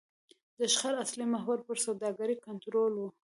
[0.59, 3.03] د شخړو اصلي محور پر سوداګرۍ کنټرول و.